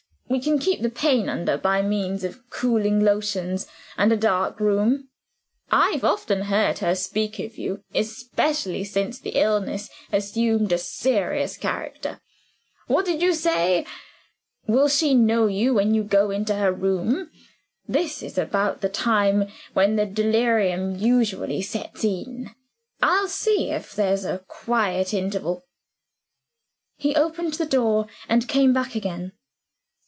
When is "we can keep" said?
0.29-0.79